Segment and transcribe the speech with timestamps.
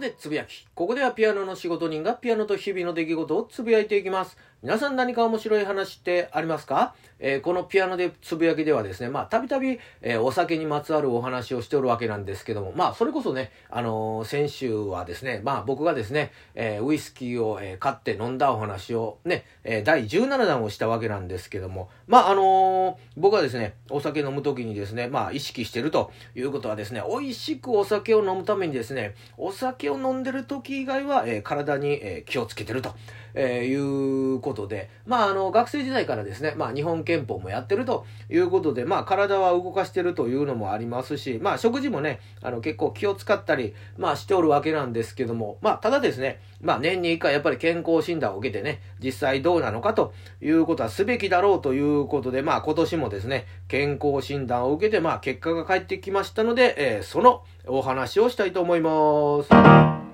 [0.00, 0.66] でつぶやき。
[0.74, 4.36] ここではピアノの仕事人がピアノと日々の出来事をつぶやいていきます。
[4.62, 32.94] 皆さん何か面白い話ってありますか、えー、このピアノでつぶやきではですね、まあ、たびたび、えー、お酒にまつわるお話をしておるわけなんですけども、まあ、それこそね、あのー、先週はですね、まあ、僕がですね、えウイスキーを、え買って飲んだお話をね、え第17弾をしたわけなんですけども、まあ、あの僕はですね、お酒飲む時にですね、まあ、意識してるということはですね、美味しくお酒を飲むためにですね、お酒を飲んでる時以外は、え体に、え気をつけてると。
[33.34, 60.09] え、いうことことで、まあ、あの、学生時代からですね、まあ、日本憲法もやってるということで、まあ、体は動かしてるというのもありますし、まあ、食事もね、あの、結構気を使ったり、まあ、しておるわけなんですけども、まあ、ただですね、まあ、年に一回やっぱり健康診断を受けてね、実際どうなのかということはすべきだろうということで、まあ、今年もですね、健康診断を受けて、まあ、結果が返ってきましたので、えー、そのお話をしたいと思います。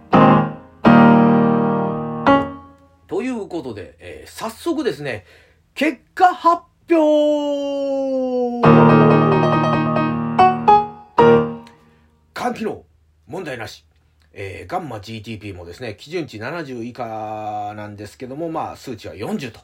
[3.09, 5.25] ということで、えー、早速ですね、
[5.75, 8.67] 結果発表
[12.35, 12.85] 肝機能、
[13.27, 13.85] 問題なし。
[14.39, 19.61] えー、ガンマ GTP もですね、基準値70以下なんですけども、まあ、数値は40と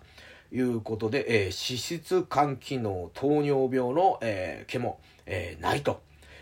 [0.50, 6.00] いうことで、えー、脂質肝機能、糖尿病の、えー、毛も、えー、ないと、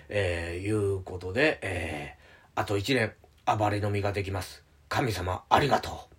[0.08, 3.12] えー、いうことで、えー、あと1年、
[3.58, 4.62] 暴れ飲みができます。
[4.88, 6.09] 神様、ありがとう。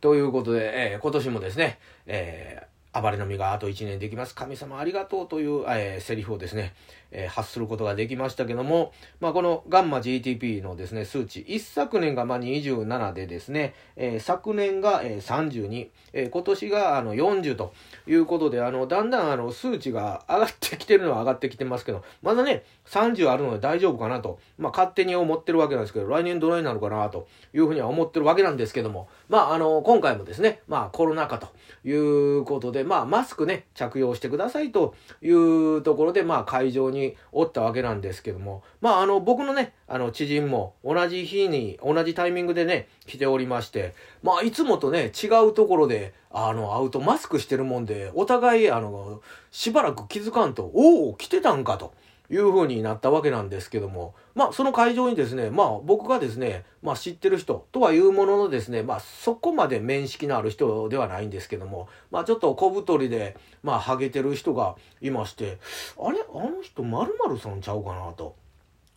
[0.00, 4.34] ということで、えー、今年もですね、えー、暴れの実があと1年できます。
[4.34, 6.74] 神様ありがとうという、えー、セリフをですね、
[7.12, 17.72] えー、発することができましたけども、まあ、このガンマ GTP のですね、数値、一昨年がまあ27でですね、えー、昨年が、えー、32、えー、今年があの40と
[18.08, 31.48] いうことで、あの、だんだんあの数値が上がってきてるのは上がってきてますけど、まだね、30あるので大丈夫かなと、まあ、勝手に思ってるわけなんですけど、来年どないなるかなというふうには思ってるわけなんですけども、まあ、あの、今回もですね、まあ、コロナ禍と
[31.84, 49.20] いうことで、でまあ、マスクね、着用してくださいというところで、まあ、会場ににおったわけなんですけども、まあ、あの、僕のね、あの、知人も同じ日に、同じタイミングでね、来ておりまして、まあ、いつもとね、違うところで、あの、会うとマスクしてるもんで、お互い、あの、
[49.50, 51.92] しばらく気づかんと、おお、来てたんかと。
[52.30, 65.58] いう風になったわけなんですけども、まあ、その会場にですね、まあ、僕がですね、まあ、知ってる人とはいうもののですね、まあ、そこまで面識のある人ではないんですけども、まあ、ちょっと小太りで、まあ、ハゲてる人がいまして、
[66.00, 66.20] あれ？
[66.32, 68.36] あの人、〇〇さんちゃうかなと。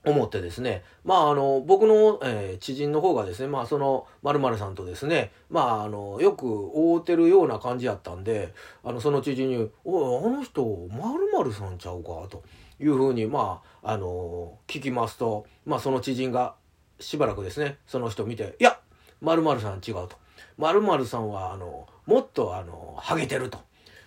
[0.06, 10.92] 思ってですね、まあ、あの、僕の、えー、知人の方がですね、まあ、その、〇〇さんとですね、まあ、あの、よく会うてるような感じやったんで、あの、その知人に、おい、あの人、〇
[11.38, 12.44] 〇さんちゃうか、と。
[12.80, 16.56] いうふうに、まあ、あの聞きますと、まあ、その知人が
[17.00, 18.80] しばらくですね、その人見て、いや、
[19.22, 20.12] 〇〇さん違うと。
[20.58, 23.60] 〇〇さんは、あの、もっと、あの、ハゲてると。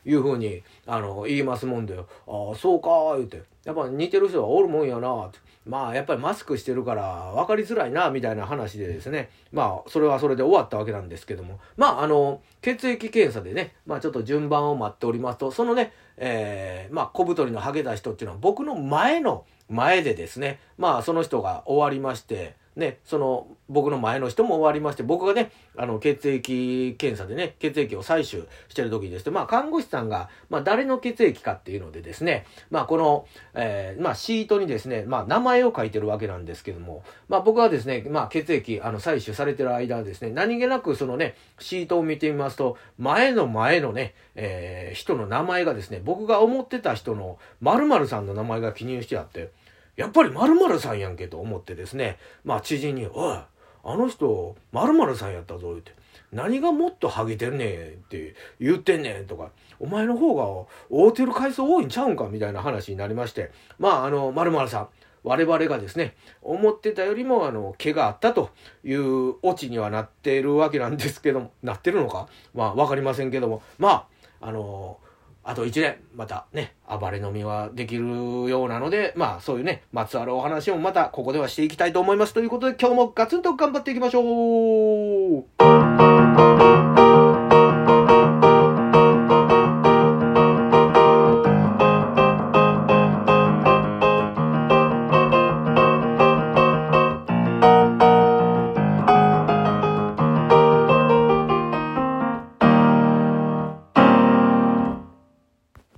[0.06, 3.42] いうふうに、あの、言いますもんで、ああ、そうか、言うて。
[3.64, 5.38] やっぱ似てる人はおるもんやな、って。
[5.66, 9.30] まあ、やっぱりマスクしてるから分かりづらいな、みたいな話でですね。
[9.52, 11.58] まあ、それはそれで終わったわけなんですけども。
[11.76, 49.50] まあ、あの、血液検査でね、まあ、ちょっと順番を待っておりますと、そのね、えー、まあ、小太りのハゲた人っていうのは僕の前の前でですね、まあ、その人が終わりまして、ね、その、僕の前の人も終わりまして、僕がね、あの、血液検査でね、血液を採取してる時にですね、まあ、看護師さんが、まあ、誰の血液かっていうのでですね、まあ、この、えー、まあ、シートにですね、まあ、名前を書いてるわけなんですけども、まあ、僕はですね、まあ、血液、あの、採取されてる間ですね、何気なくそのね、シートを見てみますと、前の前のね、えー、人の名前がですね、僕が思ってた人の〇〇さんの名前が記入してあって、
[49.96, 53.38] やっぱり〇〇さんやんけと思ってですね、まあ知人に、おい、
[53.84, 55.92] あの人、〇〇さんやったぞ、言うて。
[56.32, 57.72] 何がもっとハゲてんねんっ
[58.08, 64.88] て言ってんねんとか、お前の方が会うてる回数多いんちゃうんかみたいな話になりまして、まああの、〇〇さん、
[65.22, 68.50] 我々がですね、思ってたよりも、あの、毛があったと
[68.84, 72.28] いうオチにはなっているわけなんですけども、なってるのか？
[72.54, 74.06] まあ、わかりませんけども、ま
[74.40, 74.98] あ、あの
[75.48, 82.34] あと1年、またね、暴れ飲みはできるようなので、まあそういうね、まつわるお話もまたここではしていきたいと思います。
[82.34, 86.15] ということで今日もガツンと頑張っていきましょう